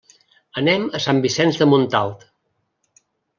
[0.61, 2.25] Anem a Sant Vicenç de Montalt.